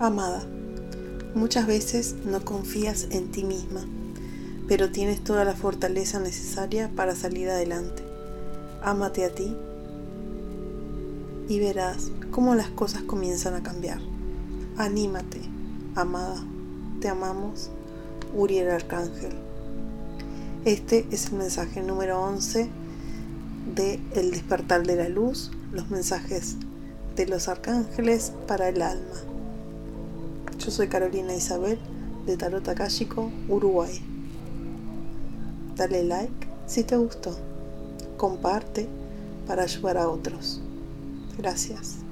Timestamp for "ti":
3.32-3.42, 9.34-9.56